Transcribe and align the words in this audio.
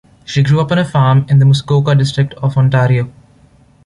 She 0.25 0.41
grew 0.41 0.59
up 0.59 0.71
on 0.71 0.79
a 0.79 0.83
farm 0.83 1.27
in 1.29 1.37
the 1.37 1.45
Muskoka 1.45 1.93
District 1.93 2.33
of 2.33 2.57
Ontario. 2.57 3.11